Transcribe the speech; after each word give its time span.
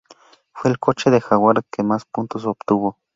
Fue 0.51 0.71
el 0.71 0.79
coche 0.79 1.11
de 1.11 1.21
Jaguar 1.21 1.61
que 1.71 1.83
más 1.83 2.05
puntos 2.05 2.47
obtuvo. 2.47 2.97